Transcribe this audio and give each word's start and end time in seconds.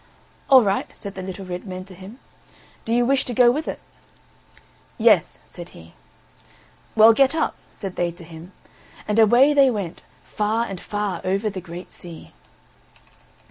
"All 0.49 0.63
right," 0.63 0.87
said 0.95 1.13
the 1.13 1.21
little 1.21 1.45
red 1.45 1.67
men 1.67 1.85
to 1.85 1.93
him; 1.93 2.17
"do 2.85 2.91
you 2.91 3.05
wish 3.05 3.23
to 3.25 3.35
go 3.35 3.51
with 3.51 3.67
it?" 3.67 3.79
"Yes," 4.97 5.37
said 5.45 5.69
he. 5.77 5.93
"Well, 6.95 7.13
get 7.13 7.35
up," 7.35 7.53
said 7.71 7.97
they 7.97 8.09
to 8.13 8.23
him; 8.23 8.51
and 9.07 9.19
away 9.19 9.53
they 9.53 9.69
went 9.69 10.01
far 10.25 10.65
and 10.65 10.81
far 10.81 11.21
over 11.23 11.51
the 11.51 11.61
great 11.61 11.93
sea. 11.93 12.33